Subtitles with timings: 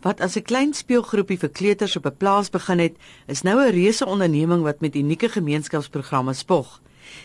[0.00, 2.94] Wat as 'n klein speelgroepie vir kleuters op 'n plaas begin het,
[3.26, 6.80] is nou 'n reuse onderneming wat met unieke gemeenskapsprogramme spog.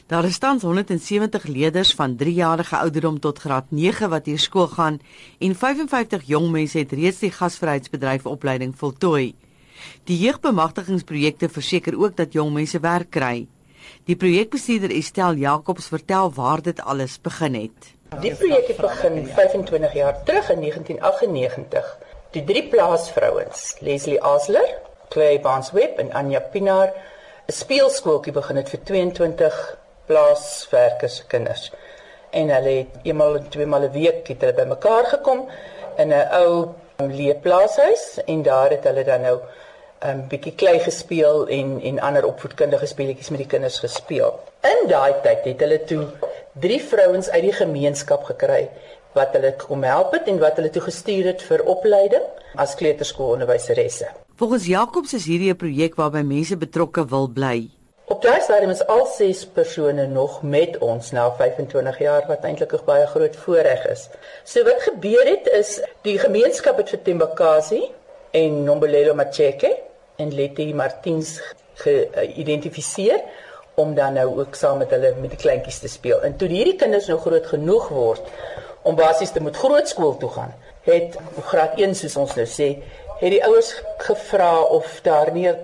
[0.08, 5.00] Daar is tans 170 leerders van 3-jarige ouderdom tot graad 9 wat hier skool gaan
[5.40, 9.36] en 55 jong mense het reeds die gasvryheidsbedryf opleiding voltooi.
[10.04, 13.48] Die jeugbemagtigingsprojekte verseker ook dat jong mense werk kry.
[14.04, 17.94] Die projekbestuurder Estel Jacobs vertel waar dit alles begin het.
[18.22, 22.03] Die projek het begin 25 jaar terug in 1998.
[22.34, 24.66] Die drie plaasvrouens, Leslie Asler,
[25.14, 26.90] Clay Bansweb en Anja Pinaar,
[27.46, 29.60] 'n speelskooltjie begin het vir 22
[30.08, 31.72] plaaswerkers se kinders.
[32.32, 35.46] En hulle het eenmal en tweemal 'n week het hulle bymekaar gekom
[35.98, 41.48] in 'n ou leefplaashuis en daar het hulle dan nou 'n um, bietjie klei gespeel
[41.48, 44.40] en en ander opvoedkundige speletjies met die kinders gespeel.
[44.62, 46.06] In daai tyd het hulle toe
[46.54, 48.70] drie vrouens uit die gemeenskap gekry
[49.14, 54.10] wat hulle kom help het en wat hulle toe gestuur het vir opleiding as kleuterskoolonderwyseresse.
[54.36, 57.70] Volgens Jacobs is hierdie 'n projek waarby mense betrokke wil bly.
[58.06, 62.74] Op daai stadium is al ses persone nog met ons nou 25 jaar wat eintlik
[62.74, 64.10] 'n baie groot voorreg is.
[64.44, 67.92] So wat gebeur het is die gemeenskap het vir Tembakasi
[68.32, 69.78] en Nombelelo Macheke
[70.16, 71.42] en Letty Martins
[71.74, 73.22] geïdentifiseer
[73.76, 76.22] om dan nou ook saam met hulle met die kleintjies te speel.
[76.22, 78.22] En toe hierdie kinders nou groot genoeg word
[78.82, 81.18] om basies te moet grootskool toe gaan, het
[81.50, 82.70] graad 1 soos ons nou sê,
[83.20, 83.72] het die ouers
[84.04, 85.58] gevra of daar nie 'n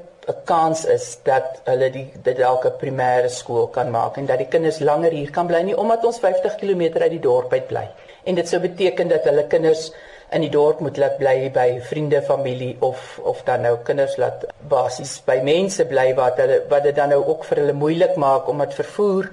[0.45, 4.79] kans is dat hulle die dit elke primêre skool kan maak en dat die kinders
[4.79, 7.87] langer hier kan bly nie omdat ons 50 km uit die dorp uit bly.
[8.25, 9.89] En dit sou beteken dat hulle kinders
[10.31, 14.45] in die dorp moet laat bly by vriende, familie of of dan nou kinders laat
[14.69, 18.49] basies by mense bly wat hulle wat dit dan nou ook vir hulle moeilik maak
[18.51, 19.31] omdat vervoer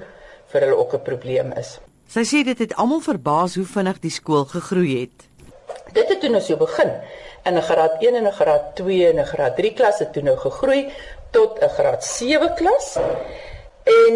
[0.52, 1.78] vir hulle ook 'n probleem is.
[2.08, 5.28] Sy sê dit het almal verbaas hoe vinnig die skool gegroei het.
[5.92, 6.92] Dit het toe nou so begin.
[7.48, 10.22] In 'n graad 1 en 'n graad 2 en 'n graad 3 klas het toe
[10.22, 10.92] nou gegroei
[11.30, 12.98] tot 'n graad 7 klas.
[13.84, 14.14] En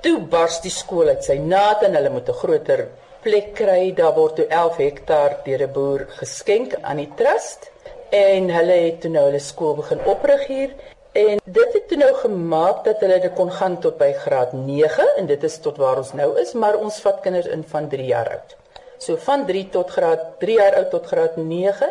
[0.00, 2.88] toe bars die skool uit sy naad en hulle moet 'n groter
[3.22, 3.94] plek kry.
[3.94, 7.70] Daar word toe 11 hektaar deur 'n boer geskenk aan die trust
[8.10, 10.70] en hulle het toe nou hulle skool begin oprig hier
[11.12, 15.06] en dit het toe nou gemaak dat hulle dit kon gaan tot by graad 9
[15.16, 18.06] en dit is tot waar ons nou is, maar ons vat kinders in van 3
[18.06, 18.56] jaar oud.
[18.98, 21.88] So van 3 tot graad 3 jaar oud tot graad 9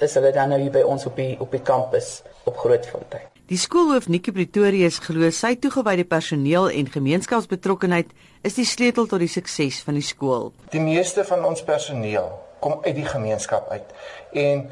[0.00, 3.28] is hulle dan nou hier by ons op die op die kampus op Grootfontein.
[3.48, 8.10] Die skoolhoof Nikki Pretorius glo sy toegewyde personeel en gemeenskapsbetrokkenheid
[8.44, 10.50] is die sleutel tot die sukses van die skool.
[10.74, 12.28] Die meeste van ons personeel
[12.60, 13.96] kom uit die gemeenskap uit
[14.36, 14.66] en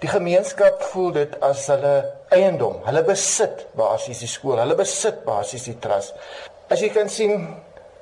[0.00, 1.94] die gemeenskap voel dit as hulle
[2.32, 2.78] eiendom.
[2.86, 6.14] Hulle besit basies die skool, hulle besit basies die trust.
[6.70, 7.48] As jy kan sien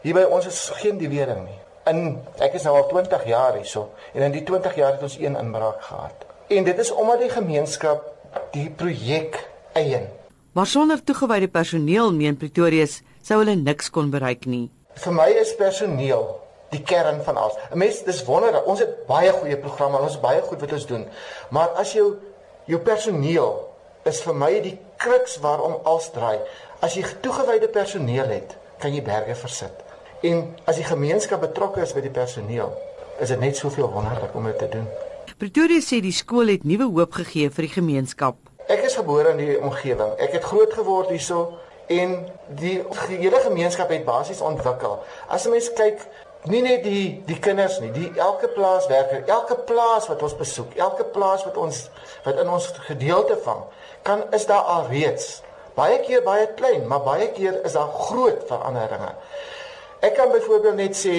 [0.05, 1.59] hier by ons is geen diewering nie.
[1.89, 5.17] In ek is nou al 20 jaar hierso en in die 20 jaar het ons
[5.19, 6.28] een inbraak gehad.
[6.49, 8.07] En dit is omdat die gemeenskap
[8.53, 9.37] die projek
[9.73, 10.09] eien
[10.59, 14.65] Maar sonder toegewyde personeel meen Pretorius sou hulle niks kon bereik nie.
[14.99, 16.25] Vir my is personeel
[16.73, 17.55] die kern van alles.
[17.71, 18.67] 'n Mens dis wonderlik.
[18.67, 21.07] Ons het baie goeie programme, ons baie goed wat ons doen.
[21.51, 22.17] Maar as jou
[22.65, 23.69] jou personeel
[24.05, 26.39] is vir my die kruks waarom alles draai.
[26.81, 29.85] As jy toegewyde personeel het, kan jy berge versit.
[30.23, 32.73] En as die gemeenskap betrokke is by die personeel,
[33.21, 34.89] is dit net soveel wonderlik om dit te doen.
[35.39, 38.39] Pretoria sê die skool het nuwe hoop gegee vir die gemeenskap.
[38.67, 40.17] Ek is gebore in die omgewing.
[40.19, 41.61] Ek het groot geword hierso
[41.95, 42.17] en
[42.59, 42.81] die
[43.13, 44.99] hele gemeenskap het basies ontwikkel.
[45.31, 46.03] As 'n mens kyk,
[46.51, 51.05] nie net die die kinders nie, die elke plaaswerker, elke plaas wat ons besoek, elke
[51.05, 51.89] plaas wat ons
[52.25, 53.63] wat in ons gedeelte vang,
[54.03, 55.43] kan is daar al reeds
[55.79, 59.15] baie keer baie klein, maar baie keer is daar groot veranderinge.
[60.01, 61.17] Ek kan byvoorbeeld net sê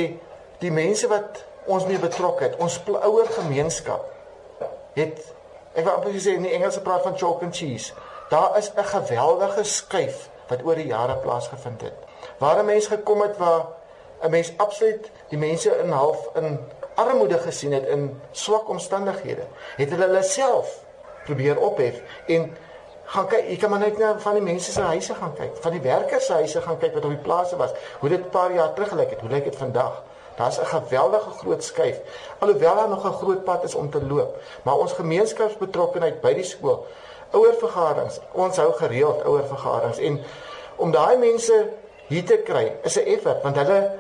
[0.59, 4.07] die mense wat ons mee betrok het, ons ouer gemeenskap
[4.97, 5.22] het
[5.78, 7.94] Ek wou amper sê in die Engelse praat van chalk and cheese.
[8.30, 11.97] Daar is 'n geweldige skuif wat oor die jare plaasgevind het.
[12.38, 13.66] Waar 'n mens gekom het waar
[14.22, 16.59] 'n mens absoluut die mense in half in
[16.96, 19.46] armoede gesien het in swak omstandighede,
[19.78, 20.84] het hulle hulle self
[21.24, 22.58] probeer ophef en
[23.03, 25.72] gaan kyk, jy kan maar net na van die mense se huise gaan kyk, van
[25.72, 28.53] die werkers se huise gaan kyk wat op die plase was, hoe dit 'n paar
[28.53, 30.03] jaar terug gelyk het, hoe lyk dit vandag?
[30.40, 31.97] Daar's 'n geweldige groot skuif.
[32.40, 36.44] Alhoewel daar nog 'n groot pad is om te loop, maar ons gemeenskapsbetrokkenheid by die
[36.44, 36.86] skool,
[37.32, 40.22] ouervergaderings, ons hou gereeld ouervergaderings en
[40.76, 41.70] om daai mense
[42.08, 43.91] hier te kry is 'n effort want hulle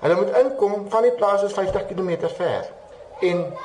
[0.00, 2.70] hulle moet inkom van die plaas is 50 km ver.
[3.20, 3.56] En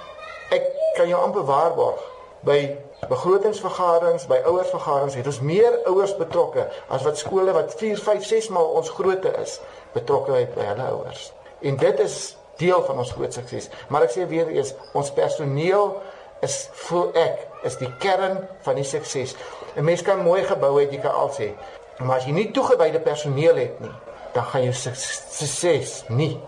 [0.49, 0.63] ek
[0.95, 2.01] kan jou amper waarborg
[2.39, 2.77] by
[3.09, 8.49] begrotingsvergaderings, by ouervergaderings het ons meer ouers betrokke as wat skole wat 4, 5, 6
[8.49, 11.33] maal ons grootte is betrokke by hulle ouers.
[11.63, 13.69] En dit is deel van ons groot sukses.
[13.87, 15.95] Maar ek sê weer eens, ons personeel
[16.43, 19.35] is voel ek is die kern van die sukses.
[19.75, 21.53] 'n Mens kan mooi gebou hê, jy kan al sê,
[21.99, 23.93] maar as jy nie toegewyde personeel het nie,
[24.33, 26.39] dan gaan jou sukses nie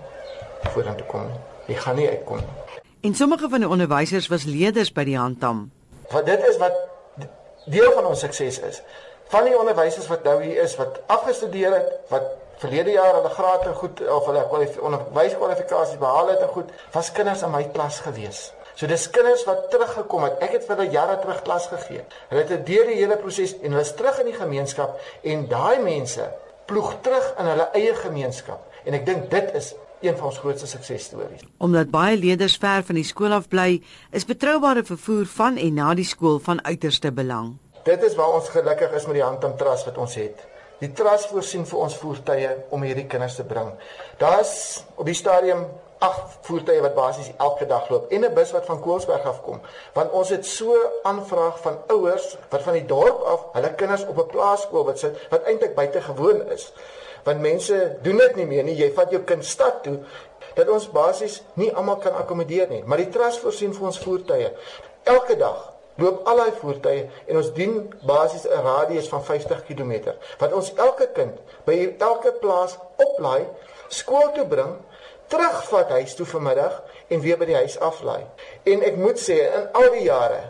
[0.73, 1.39] vorentoe kom nie.
[1.67, 2.81] Jy gaan nie uitkom nie.
[3.05, 5.71] En sommige van die onderwysers was leerders by die handam.
[6.11, 6.73] Want dit is wat
[7.65, 8.81] deel van ons sukses is.
[9.29, 12.23] Van die onderwysers wat nou hier is wat afgestudeer het, wat
[12.61, 14.43] verlede jaar hulle graad en goed of hulle
[14.81, 18.51] onderwyskwalifikasies behaal het en goed, was kinders in my klas gewees.
[18.75, 20.41] So dis kinders wat teruggekom het.
[20.43, 22.03] Ek het vir hulle jare terug klas gegee.
[22.31, 25.79] Hulle het deur die hele proses en hulle is terug in die gemeenskap en daai
[25.83, 26.27] mense
[26.67, 28.65] ploeg terug in hulle eie gemeenskap.
[28.83, 29.73] En ek dink dit is
[30.03, 31.45] een van ons grootste suksesstories.
[31.63, 33.79] Omdat baie leerders ver van die skool af bly,
[34.11, 37.55] is betroubare vervoer van en na die skool van uiterste belang.
[37.87, 40.43] Dit is waar ons gelukkig is met die Handam Trust wat ons het.
[40.79, 43.71] Die trust voorsien vir ons voertuie om hierdie kinders te bring.
[44.19, 45.65] Daar's op die stadium
[46.03, 49.61] 8 voertuie wat basies elke dag loop en 'n bus wat van Koelsberg af kom.
[49.93, 54.17] Want ons het so aanvraag van ouers wat van die dorp af hulle kinders op
[54.17, 56.73] 'n plaaskool wat sit wat eintlik buite gewoon is.
[57.23, 58.75] Want mense doen dit nie meer nie.
[58.75, 59.99] Jy vat jou kind stad toe
[60.53, 64.51] dat ons basies nie almal kan akkommodeer nie, maar die trust voorsien vir ons voertuie
[65.03, 67.75] elke dag loop al daai voertuie en ons dien
[68.07, 73.47] basies 'n radius van 50 km wat ons elke kind by elke plaas oplaai,
[73.87, 74.75] skool toe bring,
[75.27, 78.25] terugvat huis toe vanmiddag en weer by die huis aflaai.
[78.63, 80.41] En ek moet sê in al die jare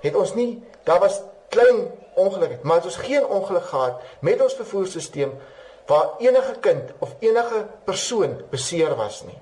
[0.00, 4.54] het ons nie daar was klein ongelukke, maar het ons geen ongeluk gehad met ons
[4.54, 5.34] vervoerstelsel
[5.86, 9.38] waar enige kind of enige persoon beseer was nie.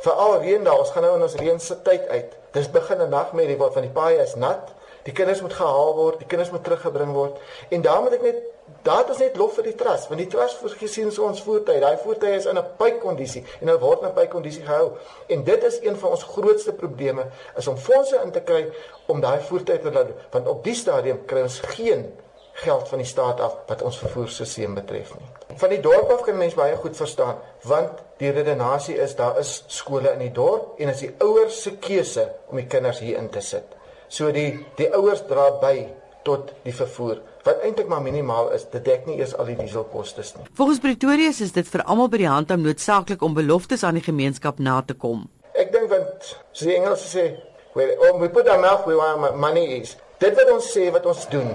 [0.00, 2.36] Veral reën daar, ons gaan nou in ons reën se tyd uit.
[2.52, 4.74] Dis begin 'n nagmerrie waar van die paaie is nat
[5.08, 7.38] Die kinders moet gehaal word, die kinders moet teruggebring word.
[7.72, 8.42] En daar moet ek net
[8.84, 11.80] daar het ons net lof vir die trust, want die trust voorsien so ons voertuie.
[11.80, 14.92] Daai voertuie is in 'n pykondisie en hulle word in 'n pykondisie gehou.
[15.28, 17.26] En dit is een van ons grootste probleme
[17.56, 18.68] is om fondse in te kry
[19.06, 22.12] om daai voertuie te laat want op die stadium kry ons geen
[22.52, 25.56] geld van die staat af wat ons vervoerstelsel betref nie.
[25.56, 29.64] Van die dorp af kan mense baie goed verstaan want die redenasie is daar is
[29.66, 33.30] skole in die dorp en as die ouers se keuse om die kinders hier in
[33.30, 33.77] te sit.
[34.08, 35.88] So die die ouers dra by
[36.26, 38.66] tot die vervoer wat eintlik maar minimaal is.
[38.68, 40.46] Dit dek nie eers al die dieselkoste nie.
[40.58, 44.04] Volgens Pretorius is dit vir almal by die hand om noodsaaklik om beloftes aan die
[44.04, 45.26] gemeenskap na te kom.
[45.58, 47.30] Ek dink want so die Engels sê
[47.76, 49.96] we oh, we put our mouth where our money is.
[50.20, 51.48] Dit wat ons sê wat ons doen,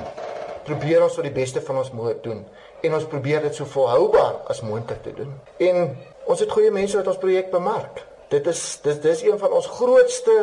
[0.65, 2.43] probeer ons tot die beste van ons moed doen
[2.83, 5.29] en ons probeer dit so volhoubaar as moontlik te doen.
[5.63, 5.93] En
[6.27, 8.01] ons het goeie mense wat ons projek bemark.
[8.31, 10.35] Dit is dis dis een van ons grootste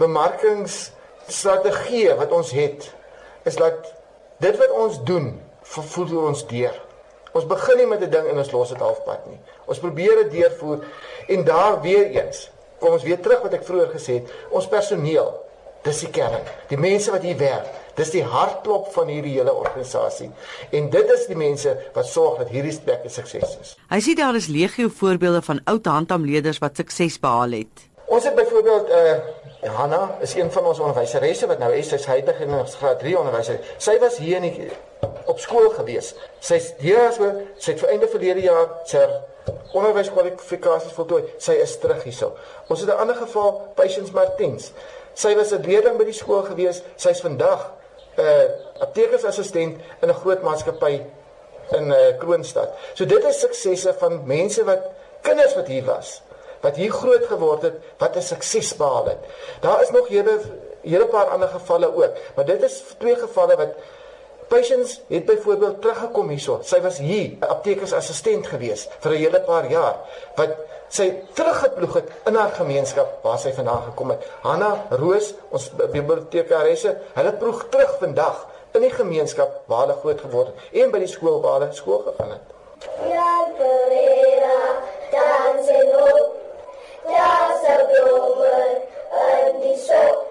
[0.00, 0.90] bemarkings
[1.28, 2.94] strategie wat ons het
[3.44, 3.94] is dat
[4.38, 6.82] dit wat ons doen vervoer ons deur.
[7.36, 9.40] Ons begin nie met 'n ding en ons los dit halfpad nie.
[9.66, 10.84] Ons probeer dit deurvoer
[11.28, 15.32] en daar weer eens kom ons weer terug wat ek vroeër gesê het, ons personeel,
[15.86, 16.42] dis die kern.
[16.68, 20.30] Die mense wat hier werk, dis die hartklop van hierdie hele organisasie.
[20.70, 23.76] En dit is die mense wat sorg dat hierdie plek 'n sukses is.
[23.88, 27.88] Hy sê daar is legio voorbeelde van oud handhamleerders wat sukses behaal het.
[28.06, 29.18] Ons het byvoorbeeld 'n uh,
[29.66, 33.18] eh, Hanna is een van ons onderwyseresse wat nou is sy's huidig in graad 3
[33.18, 33.60] onderwyser.
[33.78, 34.70] Sy was hier in die,
[35.26, 36.14] op skool gewees.
[36.40, 39.04] Sy's hier so sy het vir einde verlede jaar sy
[39.76, 41.22] onderwyskwalifikasies voltooi.
[41.38, 42.32] Sy is terug hierso.
[42.68, 44.72] Ons het 'n ander geval, Patience Martins.
[45.14, 46.82] Sy was 'n leerling by die skool gewees.
[46.96, 47.72] Sy's vandag
[48.16, 48.44] 'n uh,
[48.80, 51.02] aptekersassistent in 'n groot maatskappy
[51.70, 52.70] in uh, Kroonstad.
[52.94, 54.82] So dit is suksesse van mense wat
[55.22, 56.22] kinders wat hier was
[56.60, 59.18] wat hier groot geword het wat 'n sukses behaal het.
[59.60, 60.40] Daar is nog hele
[60.82, 63.74] hele paar ander gevalle ook, maar dit is twee gevalle wat
[64.48, 66.60] Patience het byvoorbeeld teruggekom hierso.
[66.62, 69.96] Sy was hier 'n aptekersassistent gewees vir 'n hele paar jaar
[70.36, 70.50] wat
[70.88, 74.26] sy teruggeploeg het in haar gemeenskap waar sy vandaan gekom het.
[74.40, 80.46] Hanna Roos, ons bibliotekaresse, hulle proeg terug vandag in die gemeenskap waar hulle groot geword
[80.46, 82.46] het en by die skool waar hulle skool gegaan het.
[83.08, 83.46] Ja,
[87.66, 90.25] Ja, se bloemen en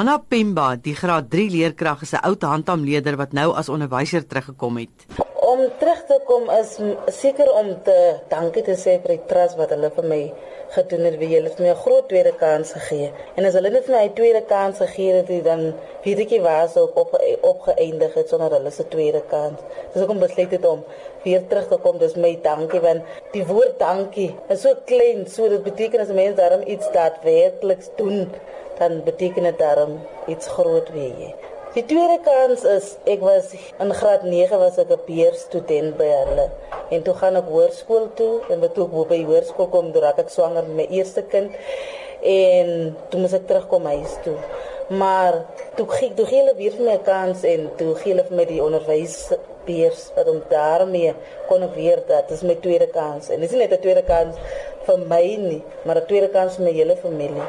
[0.00, 4.78] Hanna Pemba, die graad 3 leerkrag is 'n ou handhamleder wat nou as onderwyser teruggekom
[4.80, 4.96] het.
[5.52, 6.80] Om terug te kom is
[7.20, 10.22] seker om te dankie te sê vir die trust wat hulle vir my
[10.74, 13.10] gedoen het, wie hulle vir my 'n groot tweede kans gegee.
[13.36, 15.74] En as hulle net vir my 'n tweede kans gegee het, dan
[16.04, 19.58] weet ek nie waar sou op opgeëindig het sonder hulle se tweede kans.
[19.92, 20.84] Dis ek om besluit het om
[21.24, 21.98] weer terug te kom.
[21.98, 26.14] Dis my dankie want die woord dankie is so klein, so dit beteken as 'n
[26.14, 28.30] mens daarom iets daadwerklik doen,
[28.78, 31.49] dan beteken dit daarom iets groot wie jy.
[31.70, 36.46] Die tweede kans is ek was in graad 9 was ek 'n peerstudent by hulle.
[36.90, 40.34] En toe gaan ek hoërskool toe en wat toe ek by hoërskool kom, raak ek
[40.34, 41.54] swanger met my eerste kind
[42.26, 44.34] en toe moet ek terugkom huis toe.
[45.02, 45.46] Maar
[45.76, 48.36] toe gee toe gee hulle weer vir my 'n kans en toe gee hulle vir
[48.36, 49.16] my die onderwys
[49.64, 51.14] peers wat om daarmee
[51.46, 53.30] kon weer dat dis my tweede kans.
[53.30, 54.34] En dis nie net 'n tweede kans
[54.86, 57.46] vir my nie, maar 'n tweede kans vir my hele familie.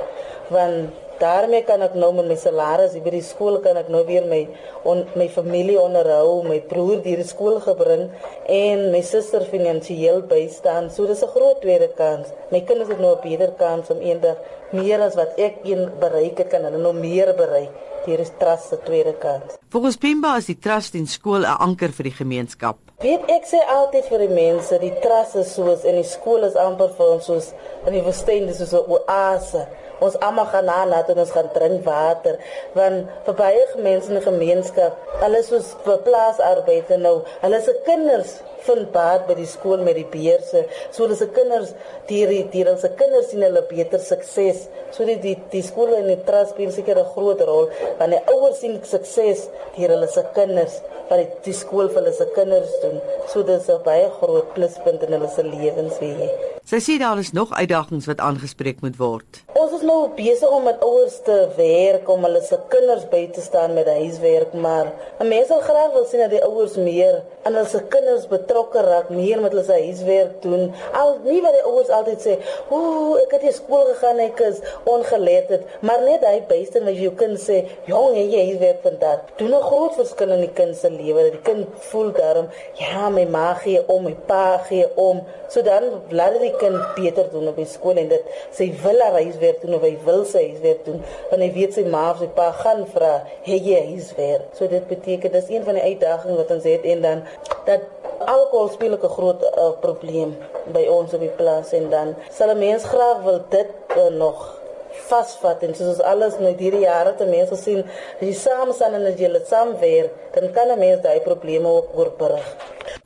[0.50, 4.26] Want daarmee kan ek nou met my salaris by die skool kan ek nou weer
[4.30, 4.48] my
[4.84, 8.08] on, my familie onderhou, my broer deur die skool gebring
[8.48, 10.90] en my suster finansiëel bystaan.
[10.90, 12.28] So dis 'n groot tweede kans.
[12.52, 14.38] My kinders het nou 'n beter kans om eendag
[14.72, 17.72] meer as wat ek een bereik het kan hulle nou meer bereik.
[18.06, 19.58] Hier is trust se tweede kans.
[19.70, 22.78] Volgens Pimba is die trust in skool 'n anker vir die gemeenskap.
[23.00, 26.56] Weet ek sê altyd vir die mense, die trust is soos in die skool is
[26.56, 27.54] amper vir ons soos
[27.86, 29.68] in die woestyn, dis soos 'n oase
[30.02, 32.38] ons almal gaan na laat en ons gaan drink water
[32.78, 37.76] want vir baie mense in die gemeenskap alles soos vir plaasarbeid en nou hulle se
[37.88, 40.64] kinders vind baat by die skool met die beurse.
[40.94, 41.74] So hulle se kinders
[42.10, 44.68] die die hulle se kinders sien hulle beter sukses.
[44.96, 48.24] So die die, die skool en die trust speel seker 'n groot rol want die
[48.36, 52.80] ouers sien sukses deur hulle se kinders wat die, die skool vir hulle se kinders
[52.86, 52.98] doen.
[53.28, 56.16] So dis 'n baie groot pluspunt in hulle se lewens wie
[56.62, 59.40] Sy sê daar is nog uitdagings wat aangespreek moet word.
[59.58, 63.42] Ons is nou besig om met ouers te werk om hulle se kinders by te
[63.42, 67.56] staan met huiswerk, maar 'n mens sal graag wil sien dat die ouers meer aan
[67.56, 70.74] hulle se kinders betrokke raak, meer met hulle se huiswerk doen.
[70.94, 72.38] Al nie wat die ouers altyd sê,
[72.70, 76.96] "Ooh, ek het nie skool gegaan ek is ongeleerd." Het, maar net hy byste wat
[76.96, 80.90] jou kind sê, "Jong, jy huiswerk vandag." Doen 'n groot verskil in die kind se
[80.90, 81.32] lewe.
[81.32, 85.84] Die kind voel daarom, "Ja, my ma gee om, my pa gee om." So dan
[86.10, 89.78] laat die kind beter doen op die skool en dit sy wil haar huiswerk doen
[89.78, 92.86] of hy wil sy huiswerk doen want hy weet sy ma of sy pa gaan
[92.94, 93.14] vra
[93.48, 97.02] hey jy huiswerk so dit beteken dis een van die uitdagings wat ons het en
[97.08, 97.26] dan
[97.66, 97.90] dat
[98.28, 100.36] alkohol speel 'n groot uh, probleem
[100.74, 104.62] by ons op die plaas en dan sal 'n mens graag wil dit uh, nog
[105.08, 109.06] vasvat en soos alles met hierdie jare te mense sien as jy saam staan en
[109.12, 112.46] as jy dit saam weer dan kan 'n mens daai probleme ook oorbrug.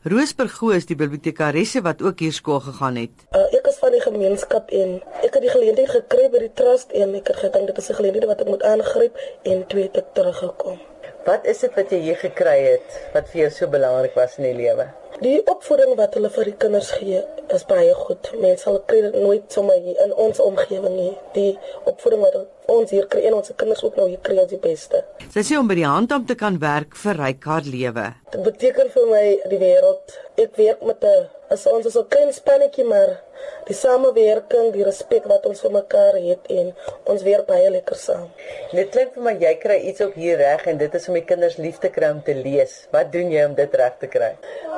[0.05, 3.23] Roosbergo is die bibliotekaresse wat ook hier skool gegaan het.
[3.33, 4.91] Uh, ek is van die gemeenskap en
[5.25, 7.97] ek het die geleentheid gekry by die trust en ek het gedink dit is 'n
[7.97, 9.17] geleentheid wat ek moet aangryp
[9.49, 10.77] en twee het teruggekom.
[11.25, 14.45] Wat is dit wat jy hier gekry het wat vir jou so belangrik was in
[14.45, 14.85] die lewe?
[15.23, 17.21] Die opvoeding wat hulle vir die kinders gee
[17.55, 18.27] is baie goed.
[18.41, 21.13] Mense sal kry nooit sommer hier in ons omgewing nie.
[21.37, 21.53] Die
[21.87, 22.35] opvoeding wat
[22.73, 25.05] ons hier kry en ons kinders ook nou hier kry is die beste.
[25.31, 28.09] Sy sê om by die handam te kan werk vir ryk haar lewe.
[28.33, 30.17] Dit beteken vir my die wêreld.
[30.35, 33.21] Ek werk met 'n as ons is 'n klein spannetjie maar
[33.67, 36.71] die samewerking, die respek wat ons vir mekaar het en
[37.11, 38.27] ons werk baie lekker saam.
[38.71, 41.25] Dit klink vir my jy kry iets op hier reg en dit is om die
[41.25, 42.75] kinders lief te kry om te lees.
[42.93, 44.31] Wat doen jy om dit reg te kry?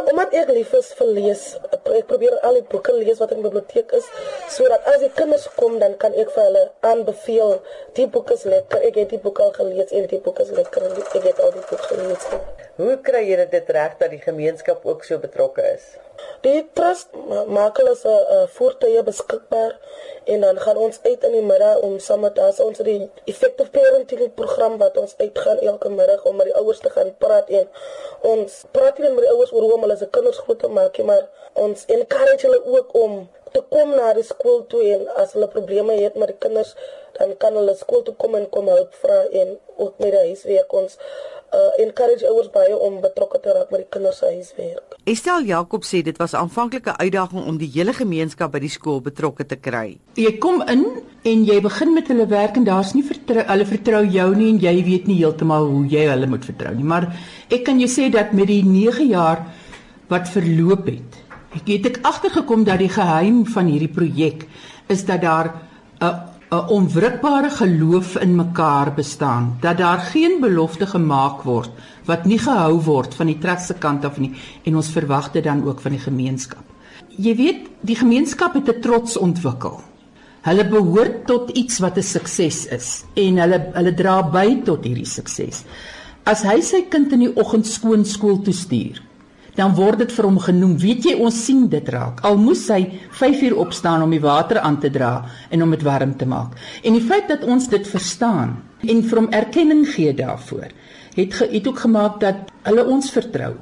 [0.07, 1.43] Omdat ek lief is vir lees,
[1.83, 4.07] ek probeer al die boeke lees wat in die biblioteek is
[4.53, 7.57] sodat as die kinders kom dan kan ek vir hulle aanbeveel
[7.99, 8.83] die boek is lekker.
[8.87, 11.65] Ek het die boek al gelees en die boek is lekker ek het al die
[11.69, 12.27] boek gelees.
[12.77, 15.95] Hoe kry jy dit reg dat die gemeenskap ook so betrokke is?
[16.45, 17.13] Die trust
[17.49, 19.75] maak hulle se uh, voertuie beskikbaar
[20.33, 23.69] en dan gaan ons uit in die middag om saam met as ons die effective
[23.71, 27.67] parenting program wat ons uitgaan elke middag om met die ouers te gaan praat en
[28.33, 30.97] ons praat nie met die ouers oor hoe om hulle se kinders groot te maak
[30.97, 31.27] nie maar
[31.67, 33.19] ons encourage hulle ook om
[33.57, 36.75] te kom na die skool toe en as hulle probleme het met die kinders
[37.17, 40.73] dan kan hulle skool toe kom en kom help vra en ook met die huiswerk
[40.81, 40.97] ons
[41.53, 44.97] uh, encourage ouers baie om betrokke te raak met die kinders se huiswerk.
[45.07, 49.01] Estel Jakob sê dit was aanvanklik 'n uitdaging om die hele gemeenskap by die skool
[49.01, 49.97] betrokke te kry.
[50.15, 50.85] Jy kom in
[51.23, 54.59] en jy begin met hulle werk en daar's nie vertrou hulle vertrou jou nie en
[54.59, 56.83] jy weet nie heeltemal hoe jy hulle moet vertrou nie.
[56.83, 57.13] Maar
[57.49, 59.45] ek kan jou sê dat met die 9 jaar
[60.09, 61.26] wat verloop het,
[61.65, 64.47] het ek agtergekom dat die geheim van hierdie projek
[64.87, 65.53] is dat daar
[66.01, 71.69] 'n 'n onwrikbare geloof in mekaar bestaan dat daar geen belofte gemaak word
[72.05, 74.31] wat nie gehou word van die trust se kant af nie
[74.63, 76.63] en ons verwag dit dan ook van die gemeenskap.
[77.17, 79.81] Jy weet, die gemeenskap het 'n trots ontwikkel.
[80.41, 85.05] Hulle behoort tot iets wat 'n sukses is en hulle hulle dra by tot hierdie
[85.05, 85.63] sukses.
[86.23, 89.01] As hy sy kind in die oggend skoon skool toe stuur,
[89.57, 90.75] dan word dit vir hom genoem.
[90.81, 92.21] Weet jy, ons sien dit raak.
[92.27, 92.83] Al moes hy
[93.17, 96.53] 5 uur opstaan om die water aan te dra en om dit warm te maak.
[96.85, 100.69] En die feit dat ons dit verstaan en vir hom erkenning gee daarvoor,
[101.17, 103.55] het ge, het ook gemaak dat hulle ons vertrou.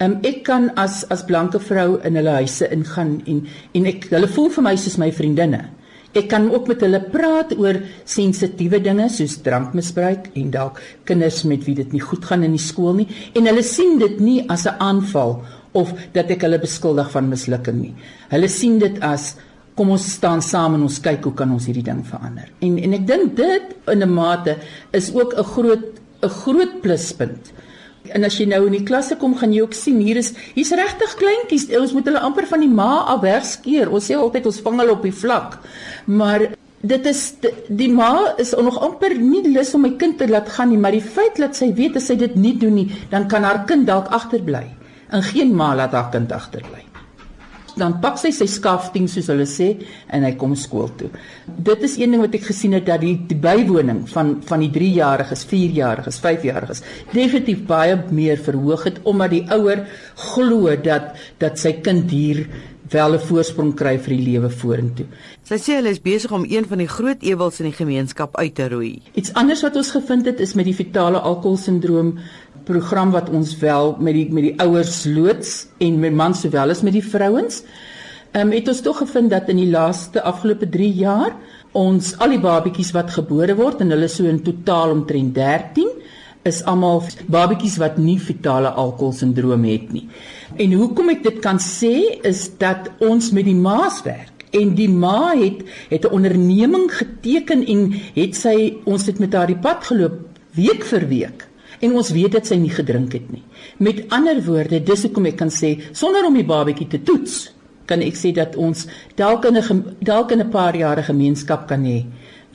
[0.00, 3.42] Um, ek kan as as blanke vrou in hulle huise ingaan en
[3.76, 5.66] en ek hulle voel vir my soos my vriendinne.
[6.10, 7.76] Ek kan ook met hulle praat oor
[8.08, 12.62] sensitiewe dinge soos drankmisbruik en dalk kinders met wie dit nie goed gaan in die
[12.62, 13.06] skool nie
[13.38, 15.38] en hulle sien dit nie as 'n aanval
[15.72, 17.94] of dat ek hulle beskuldig van mislukking nie.
[18.30, 19.36] Hulle sien dit as
[19.76, 22.50] kom ons staan saam en ons kyk hoe kan ons hierdie ding verander.
[22.60, 24.56] En en ek dink dit in 'n mate
[24.92, 25.86] is ook 'n groot
[26.22, 27.52] 'n groot pluspunt
[28.08, 30.72] En as jy nou in die klasse kom, gaan jy ook sien hier is hier's
[30.72, 31.68] regtig kleintjies.
[31.78, 33.92] Ons moet hulle amper van die ma af wegskeer.
[33.92, 35.58] Ons sê altyd ons vang hulle op die vlak.
[36.08, 36.48] Maar
[36.80, 40.48] dit is die, die ma is nog amper nie lus om my kind te laat
[40.48, 43.28] gaan nie, maar die feit dat sy weet as sy dit nie doen nie, dan
[43.28, 44.64] kan haar kind dalk agterbly.
[45.12, 46.89] En geen ma laat haar kind agterbly
[47.80, 49.72] dan pak sy sy skafting soos hulle sê
[50.12, 51.10] en hy kom skool toe.
[51.46, 54.70] Dit is een ding wat ek gesien het dat die, die bywoning van van die
[54.74, 59.86] 3-jariges, 4-jariges, 5-jariges definitief baie meer verhoog het omdat die ouer
[60.30, 62.46] glo dat dat sy kind hier
[62.90, 65.06] wel 'n voorsprong kry vir die lewe vorentoe.
[65.44, 68.54] Sy sê hulle is besig om een van die groot ewels in die gemeenskap uit
[68.54, 69.02] te roei.
[69.14, 72.18] Iets anders wat ons gevind het is met die fetale alkoholsindroom
[72.64, 76.82] program wat ons wel met die met die ouers loods en met mans sowel as
[76.82, 77.62] met die vrouens.
[78.32, 81.34] Ehm um, het ons tog gevind dat in die laaste afgelope 3 jaar
[81.72, 85.88] ons al die babetjies wat gebore word en hulle so in totaal omtrent 13
[86.48, 90.06] is almal babetjies wat nie fetale alkoholsindroom het nie.
[90.56, 94.88] En hoekom ek dit kan sê is dat ons met die maas werk en die
[94.88, 99.84] ma het het 'n onderneming geteken en het sy ons het met haar die pad
[99.84, 100.18] geloop
[100.54, 101.49] week vir week
[101.80, 103.42] en ons weet dat sy nie gedrink het nie.
[103.78, 107.50] Met ander woorde, dis hoekom ek kan sê sonder om die babatjie te toets,
[107.90, 108.86] kan ek sê dat ons
[109.18, 112.04] dalk in 'n dalk in 'n paar jare gemeenskap kan hê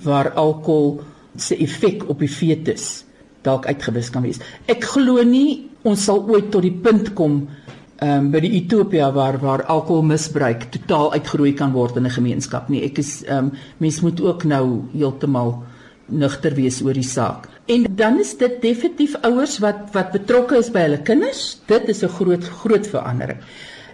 [0.04, 1.02] waar alkohol
[1.38, 3.04] se effek op die fetus
[3.44, 4.40] dalk uitgewis kan wees.
[4.68, 7.48] Ek glo nie ons sal ooit tot die punt kom
[7.96, 12.70] ehm um, by die utopia waar waar alkoholmisbruik totaal uitgeroei kan word in 'n gemeenskap
[12.70, 12.84] nie.
[12.84, 15.64] Ek is ehm um, mens moet ook nou heeltemal
[16.08, 17.48] nugter wees oor die saak.
[17.72, 21.58] En dan is dit definitief ouers wat wat betrokke is by hulle kinders.
[21.68, 23.40] Dit is 'n groot groot verandering.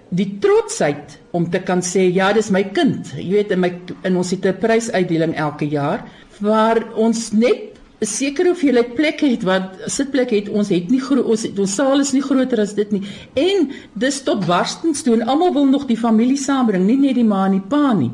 [0.10, 3.14] Die trotsheid om te kan sê ja, dis my kind.
[3.16, 6.04] Jy weet in my in ons het 'n prysuitdeling elke jaar
[6.40, 7.72] waar ons net
[8.02, 10.50] 'n sekere hoeveelheid plekke het wat sitplekke het.
[10.50, 13.04] Ons het nie ons het, ons saal is nie groter as dit nie.
[13.34, 17.24] En dis tot barstens toe en almal wil nog die familie saambring, nie net die
[17.24, 18.12] ma en die pa nie.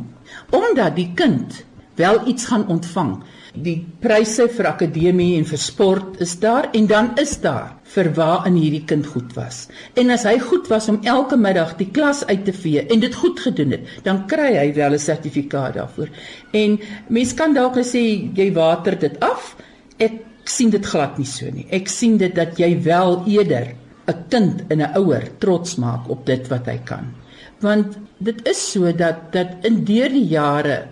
[0.52, 1.64] Omdat die kind
[1.96, 3.24] wel iets gaan ontvang
[3.64, 8.48] die pryse vir akademie en vir sport is daar en dan is daar vir waar
[8.50, 9.68] in hierdie kind goed was.
[9.96, 13.16] En as hy goed was om elke middag die klas uit te vee en dit
[13.16, 16.10] goed gedoen het, dan kry hy wel 'n sertifikaat daarvoor.
[16.54, 19.56] En mens kan dalk sê jy water dit af.
[20.00, 21.68] Ek sien dit glad nie so nie.
[21.72, 23.76] Ek sien dit dat jy wel eerder
[24.08, 27.14] 'n kind en 'n ouer trots maak op dit wat hy kan.
[27.60, 30.88] Want dit is so dat dat in deur die jare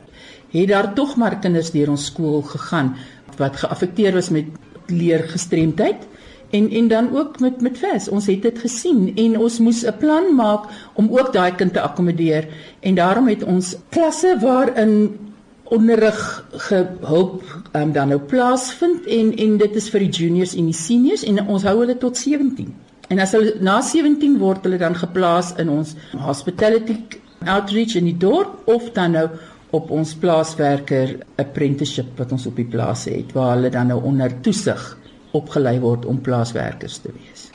[0.55, 2.95] het daar tog maar kinders deur ons skool gegaan
[3.37, 4.45] wat geaffekteer was met
[4.87, 6.07] leergestremdheid
[6.55, 8.07] en en dan ook met met vers.
[8.07, 10.63] Ons het dit gesien en ons moes 'n plan maak
[10.93, 12.47] om ook daai kind te akkommodeer
[12.79, 15.17] en daarom het ons klasse waarin
[15.63, 20.77] onderrig gehulp um, dan nou plaasvind en en dit is vir die juniors en die
[20.77, 22.73] seniors en ons hou hulle tot 17.
[23.09, 26.97] En as hulle na 17 word hulle dan geplaas in ons hospitality
[27.45, 29.29] outreach in die dorp of dan nou
[29.71, 34.33] op ons plaaswerker apprenticeship wat ons op die plaas het waar hulle dan nou onder
[34.45, 34.83] toesig
[35.35, 37.49] opgelei word om plaaswerkers te wees.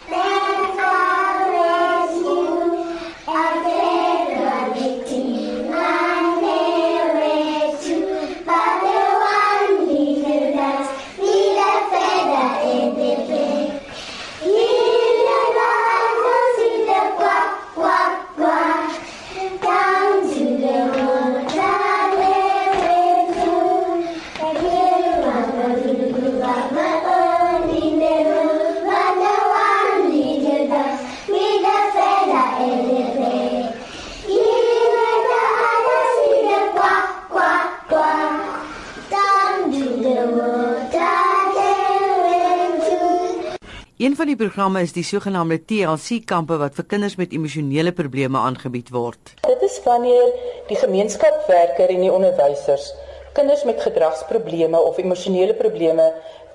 [44.01, 48.41] Een van die programme is die sogenaamde TLC kampe wat vir kinders met emosionele probleme
[48.41, 49.33] aangebied word.
[49.45, 50.31] Dit is wanneer
[50.71, 52.87] die gemeenskapswerker en die onderwysers
[53.37, 56.07] kinders met gedragsprobleme of emosionele probleme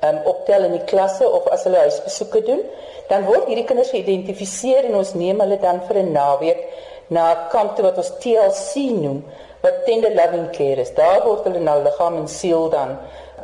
[0.02, 2.64] um, optel in die klasse of as hulle huisbesoeke doen,
[3.12, 6.66] dan word hierdie kinders geïdentifiseer en ons neem hulle dan vir 'n naweek
[7.14, 9.22] na 'n kamp toe wat ons TLC noem,
[9.62, 10.94] wat tender loving care is.
[10.98, 12.98] Daar word hulle nou liggaam en siel dan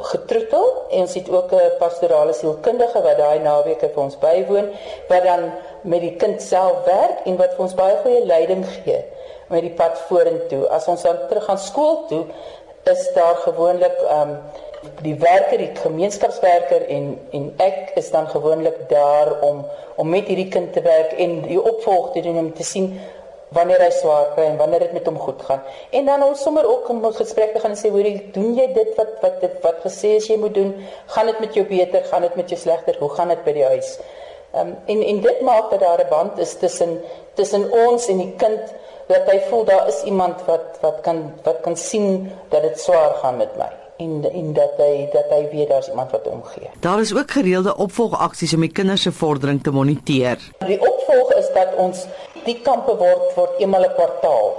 [0.03, 4.69] getroetel en ons het ook 'n pastorale sielkundige wat daai naweke vir ons bywoon
[5.09, 9.03] wat dan met die kind self werk en wat vir ons baie goeie leiding gee
[9.47, 10.67] met die pad vorentoe.
[10.67, 12.25] As ons dan terug gaan skool toe,
[12.83, 14.37] is daar gewoonlik um
[15.01, 20.49] die werker, die gemeenskapswerker en en ek is dan gewoonlik daar om om met hierdie
[20.49, 22.99] kind te werk en die opvolg te doen om te sien
[23.55, 25.61] wanneer hy swaar kry en wanneer dit met hom goed gaan.
[25.91, 28.95] En dan ons sommer ook om 'n gesprek te gaan sê, hoorie, doen jy dit
[28.95, 30.73] wat wat dit wat gesê is jy moet doen?
[31.05, 32.03] Gaan dit met jou beter?
[32.03, 32.95] Gaan dit met jou slegter?
[32.99, 33.99] Hoe gaan dit by die huis?
[34.53, 37.01] Ehm um, en en dit maak dat daar 'n band is tussen
[37.33, 38.73] tussen ons en die kind
[39.07, 43.13] dat hy voel daar is iemand wat wat kan wat kan sien dat dit swaar
[43.21, 43.69] gaan met my
[44.01, 46.69] en en dat hy dat hy weet daar's iemand wat omgee.
[46.79, 50.39] Daar is ook gereelde opvolgaksies om die kinders se vordering te moniteer.
[50.65, 52.05] Die opvolg is dat ons
[52.45, 54.53] die kampe word word eenmal 'n kwartaal.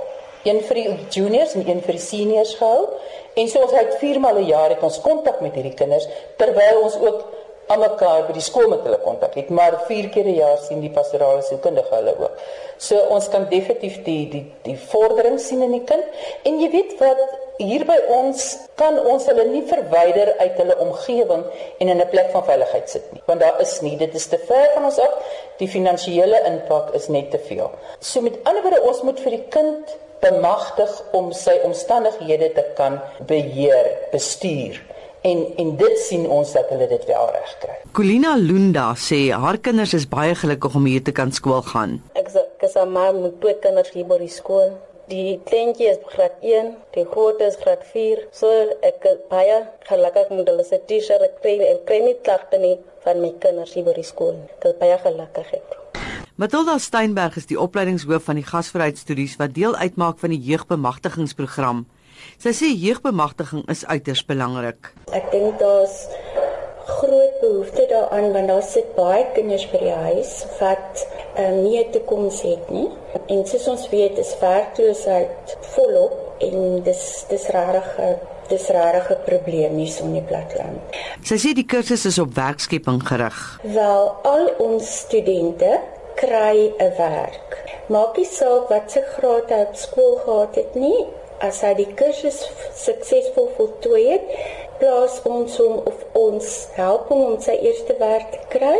[0.44, 2.88] Een vir die juniors en een vir die seniors gehou.
[3.34, 6.82] En so ons het 4 maal 'n jaar het ons kontak met hierdie kinders terwyl
[6.82, 7.24] ons ook
[7.66, 10.90] almekaar by die skool met hulle kontak het, maar 4 keer 'n jaar sien die
[10.90, 12.34] pastorale sielkundige hulle ook.
[12.76, 16.04] So ons kan definitief die die die vordering sien in die kind.
[16.42, 17.18] En jy weet wat
[17.58, 18.44] hier by ons
[18.80, 21.42] kan ons hulle nie verwyder uit hulle omgewing
[21.78, 23.96] en in 'n plek van veiligheid sit nie want daar is nie.
[23.96, 25.14] Dit is te ver van ons af.
[25.58, 27.70] Die finansiële impak is net te veel.
[28.00, 33.00] So met ander woorde ons moet vir die kind bemagtig om sy omstandighede te kan
[33.26, 34.80] beheer bestuur.
[35.22, 37.76] En en dit sien ons dat hulle dit wel reg kry.
[37.92, 42.00] Colina Lunda sê haar kinders is baie gelukkig om hier te kan skool gaan.
[42.14, 44.72] Ek sê ek sê maar moet twee kinders hier by die skool
[45.12, 48.22] Die kleintjie is graad 1, die groot is graad 4.
[48.32, 48.48] So
[48.80, 53.20] ek baie gelukkig met hulle se T-shirt ek kry en kry nie klagte nie van
[53.20, 54.38] my kinders hier by die skool.
[54.56, 55.74] Ek is baie gelukkig het.
[56.40, 61.84] Matilda Steinberg is die opleidingshoof van die Gasvryheidstudies wat deel uitmaak van die jeugbemagtigingsprogram.
[62.40, 64.94] Sy sê jeugbemagtiging is uiters belangrik.
[65.12, 66.06] Ek dink daar's
[66.88, 71.04] groot behoefte daaraan want daar sit baie kinders by die huis wat
[71.38, 72.88] um, nie 'n toekoms het nie.
[73.26, 77.98] En soos ons weet, is werkloosheid volop en dis dis regtig
[78.48, 80.78] dis regtig 'n probleem hier so in die platteland.
[81.22, 83.60] Sy sê die kursus is op werkskepping gerig.
[83.62, 85.80] Wel, al ons studente
[86.14, 87.50] kry 'n werk.
[87.86, 91.06] Maak nie saak wat se graad hy op skool gehad het nie,
[91.38, 94.26] as hy die kursus suksesvol voltooi het,
[94.78, 98.78] plaas ons hom of ons help hom om sy eerste werk te kry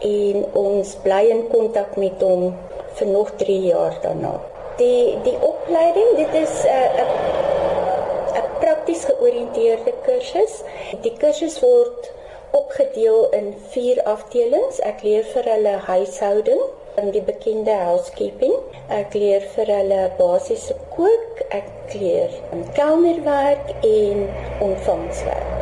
[0.00, 2.50] en ons bly in kontak met hom
[2.98, 4.34] vir nog 3 jaar daarna.
[4.80, 10.62] Die die opleiding, dit is 'n uh, 'n prakties georiënteerde kursus.
[11.02, 12.12] Die kursus word
[12.50, 14.80] opgedeel in 4 afdelings.
[14.80, 16.62] Ek leer vir hulle huishouding,
[16.96, 18.54] in die bekende housekeeping.
[18.92, 22.32] Ek leer vir hulle basiese kook, ek leer
[22.78, 24.26] kelnerwerk en
[24.70, 25.55] ontvangswerk.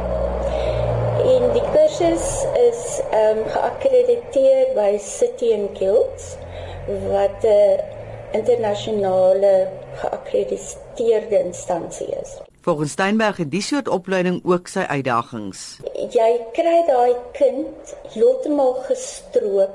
[1.25, 6.37] En die kursus is ehm um, geakkrediteer by City and Guilds
[7.09, 7.81] wat 'n
[8.33, 12.37] internasionale geakkrediteerde instansie is.
[12.61, 15.81] Volgens Steinberg het die soort opleiding ook sy uitdagings.
[16.11, 19.73] Jy kry daai kind heeltemal gestroop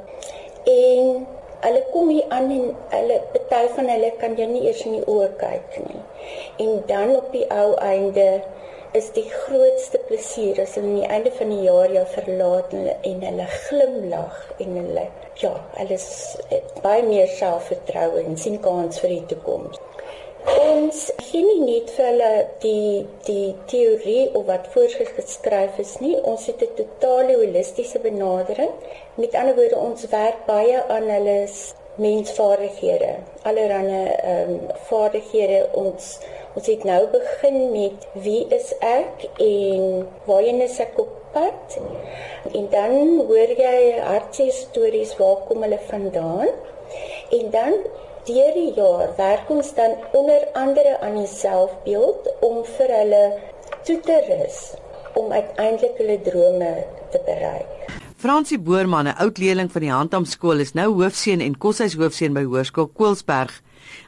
[0.66, 1.28] en
[1.60, 5.08] Hulle kom hier aan en hulle party van hulle kan jy nie eers in die
[5.12, 6.02] oë kyk nie.
[6.64, 8.28] En dan op die ou einde
[8.93, 12.88] is die grootste plesier as hulle aan die einde van die jaar jou verlaat en
[13.12, 15.06] en hulle glimlag en hulle
[15.41, 16.08] ja, hulle is
[16.84, 19.78] baie meer selfvertroue en sien kans vir die toekoms.
[20.49, 22.32] Ons gee nie net vir hulle
[22.63, 26.15] die die teorie of wat voorgeskryf is nie.
[26.32, 28.71] Ons het 'n totale holistiese benadering.
[29.15, 31.38] Met ander woorde, ons werk baie aan hulle
[32.00, 33.14] mensvaardighede.
[33.42, 34.60] Allerhande ehm um,
[34.90, 36.20] vaardighede ons
[36.58, 41.78] ons het nou begin met wie is ek en waarheen is ek op pad?
[42.58, 42.96] En dan
[43.30, 46.50] hoor jy hartseer stories waar kom hulle vandaan?
[47.38, 47.78] En dan
[48.26, 53.24] deur die jaar werk ons dan onder andere aan die selfbeeld om vir hulle
[53.88, 54.60] toe te rus
[55.14, 56.76] om uiteindelik hulle drome
[57.10, 57.99] te bereik.
[58.20, 62.42] Fransie Boerman, 'n oud leerling van die Handam skool, is nou hoofseun en koshuishoofseun by
[62.44, 63.54] Hoërskool Koelsberg.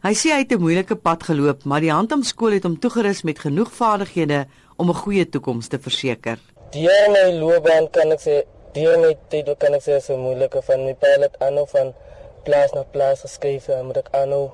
[0.04, 3.22] Hy sê hy het 'n moeilike pad geloop, maar die Handam skool het hom toegerus
[3.24, 4.48] met genoeg vaardighede
[4.78, 6.38] om 'n goeie toekoms te verseker.
[6.72, 8.44] Deur my loopbaan kan ek sê,
[8.74, 11.94] deur my tyd kan ek sê so moeilike van my pilot aanhou van
[12.44, 14.52] plaas na plaas geskryf en moet ek aanhou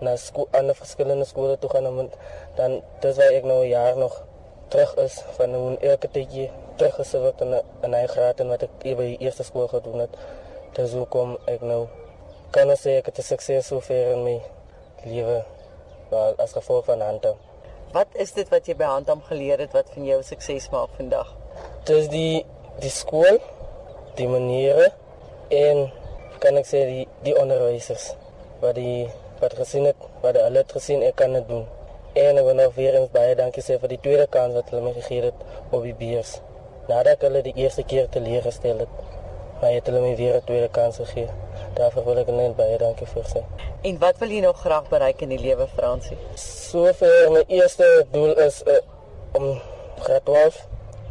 [0.00, 2.10] na skool aan verskillende skole toe gaan om
[2.56, 4.22] dan dis waar ek nou 'n jaar nog
[4.68, 8.62] terug is van hoe elke tydjie terug is wat in 'n hy graad en wat
[8.62, 10.14] ek by die eerste skool gedoen het.
[10.76, 11.86] Dis hoekom ek nou
[12.50, 14.40] kan sê ek het 'n sukses so ver in my
[15.04, 15.44] lewe
[16.38, 17.36] as gevolg van Handam.
[17.92, 21.34] Wat is dit wat jy by Handam geleer het wat van jou sukses maak vandag?
[21.84, 22.46] Dis die
[22.80, 23.38] die skool,
[24.14, 24.92] die maniere
[25.48, 25.90] en
[26.38, 28.14] kan ek sê die die onderwysers
[28.60, 29.08] wat die
[29.40, 31.66] wat gesien het, wat hulle het gesien ek kan dit doen.
[32.12, 34.82] En ek wil nog weer eens baie dankie sê vir die tweede kans wat hulle
[34.82, 36.38] my gegee het op die beurs.
[36.88, 39.00] Nadat hulle die eerste keer teleurgestel het,
[39.60, 41.28] maar het hulle my weer 'n tweede kans gegee.
[41.74, 43.42] Daarvoor wil ek net baie dankie vir sê.
[43.82, 46.16] En wat wil jy nog graag bereik in die lewe, Fransie?
[46.34, 48.78] Sover my eerste doel is uh,
[49.32, 49.60] om
[49.98, 50.66] graad 12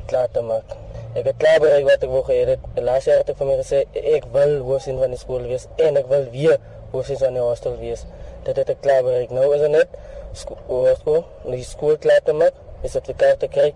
[0.05, 0.75] klaar te maak.
[1.13, 2.59] Ek het klaar bereik wat ek wou gehê het.
[2.75, 3.83] Laas jaar het ek vir my gesê
[4.15, 6.57] ek wil hoofsin van die skool wees en ek wil weer
[6.91, 8.05] hoofsin van die hostel wees.
[8.43, 9.29] Dit het ek klaar bereik.
[9.29, 9.87] Nou is dit net
[10.33, 13.73] skool, die skool klaar te maak, is dit klaar te kry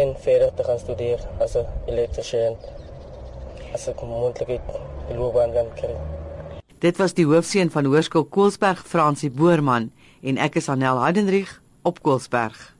[0.00, 2.56] en verder te gaan studeer as 'n elektriesien
[3.74, 4.60] as ek moontlikheid
[5.16, 5.94] loopbaan kan kry.
[6.78, 9.90] Dit was die hoofseun van Hoërskool Koelsberg Fransie Boerman
[10.22, 12.73] en ek is Anel Heidenrich op Koelsberg.